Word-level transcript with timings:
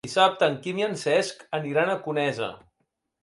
Dissabte 0.05 0.47
en 0.51 0.55
Quim 0.63 0.79
i 0.81 0.85
en 0.85 0.95
Cesc 1.01 1.45
aniran 1.59 1.93
a 1.93 1.97
Conesa. 2.07 2.51